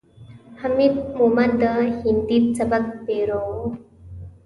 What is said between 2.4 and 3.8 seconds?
سبک پیرو ؤ.